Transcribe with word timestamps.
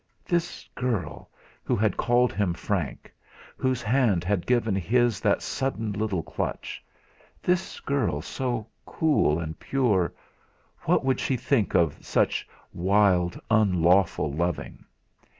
This 0.25 0.67
girl, 0.73 1.29
who 1.63 1.75
had 1.75 1.95
called 1.95 2.33
him 2.33 2.55
Frank, 2.55 3.13
whose 3.55 3.83
hand 3.83 4.23
had 4.23 4.47
given 4.47 4.73
his 4.75 5.19
that 5.19 5.43
sudden 5.43 5.93
little 5.93 6.23
clutch, 6.23 6.83
this 7.43 7.79
girl 7.79 8.19
so 8.19 8.65
cool 8.83 9.37
and 9.37 9.59
pure 9.59 10.11
what 10.85 11.05
would 11.05 11.19
she 11.19 11.37
think 11.37 11.75
of 11.75 12.03
such 12.03 12.49
wild, 12.73 13.39
unlawful 13.51 14.33
loving? 14.33 14.83